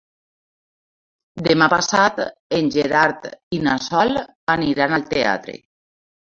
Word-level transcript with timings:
Demà 1.47 1.67
passat 1.73 2.17
en 2.61 2.73
Gerard 2.77 3.29
i 3.59 3.63
na 3.69 3.79
Sol 3.91 4.21
aniran 4.59 5.01
al 5.01 5.09
teatre. 5.17 5.59